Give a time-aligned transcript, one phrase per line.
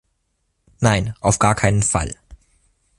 [0.79, 2.15] Nein, auf gar keinen Fall!